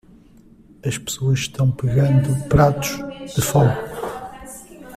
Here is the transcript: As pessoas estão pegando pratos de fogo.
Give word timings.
As 0.83 0.97
pessoas 0.97 1.41
estão 1.41 1.69
pegando 1.71 2.35
pratos 2.49 2.97
de 3.35 3.39
fogo. 3.39 3.87